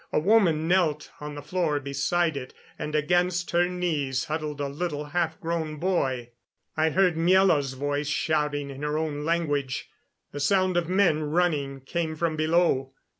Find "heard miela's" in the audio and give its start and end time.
6.89-7.73